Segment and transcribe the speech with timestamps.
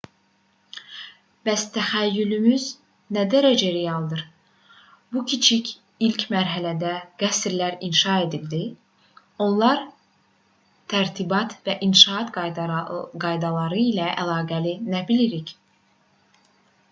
[1.47, 2.63] bəs təxəyyülümüz
[3.17, 4.23] nə dərəcədə realdır
[5.17, 5.69] nə üçün
[6.07, 6.93] ilk mərhələdə
[7.23, 8.63] qəsrlər inşa edildi
[9.49, 9.83] onlar
[10.95, 15.53] tərtibat və inşaat qaydaları ilə əlaqəli nə bilirik